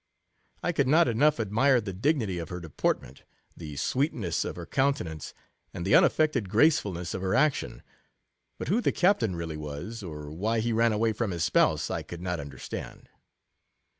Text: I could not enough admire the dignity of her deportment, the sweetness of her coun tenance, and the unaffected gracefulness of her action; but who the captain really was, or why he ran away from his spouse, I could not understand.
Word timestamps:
I 0.63 0.71
could 0.71 0.87
not 0.87 1.07
enough 1.07 1.39
admire 1.39 1.79
the 1.79 1.93
dignity 1.93 2.39
of 2.39 2.49
her 2.49 2.59
deportment, 2.59 3.21
the 3.55 3.75
sweetness 3.75 4.43
of 4.43 4.55
her 4.55 4.65
coun 4.65 4.95
tenance, 4.95 5.31
and 5.75 5.85
the 5.85 5.93
unaffected 5.93 6.49
gracefulness 6.49 7.13
of 7.13 7.21
her 7.21 7.35
action; 7.35 7.83
but 8.57 8.67
who 8.67 8.81
the 8.81 8.91
captain 8.91 9.35
really 9.35 9.57
was, 9.57 10.01
or 10.01 10.31
why 10.31 10.59
he 10.59 10.73
ran 10.73 10.91
away 10.91 11.13
from 11.13 11.29
his 11.29 11.43
spouse, 11.43 11.91
I 11.91 12.01
could 12.01 12.19
not 12.19 12.39
understand. 12.39 13.09